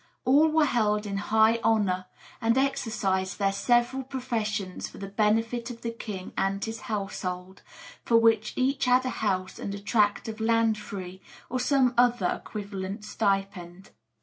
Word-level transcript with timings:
All 0.25 0.47
were 0.47 0.65
held 0.65 1.05
in 1.05 1.17
high 1.29 1.59
honour, 1.59 2.07
and 2.41 2.57
exercised 2.57 3.37
their 3.37 3.51
several 3.51 4.01
professions 4.01 4.87
for 4.87 4.97
the 4.97 5.07
benefit 5.07 5.69
of 5.69 5.81
the 5.81 5.91
king 5.91 6.33
and 6.35 6.65
his 6.65 6.79
household, 6.79 7.61
for 8.03 8.17
which 8.17 8.53
each 8.55 8.85
had 8.85 9.05
a 9.05 9.09
house 9.21 9.59
and 9.59 9.75
a 9.75 9.79
tract 9.79 10.27
of 10.27 10.39
land 10.39 10.79
free, 10.79 11.21
or 11.51 11.59
some 11.59 11.93
other 11.99 12.41
equivalent 12.43 13.05
stipend. 13.05 13.91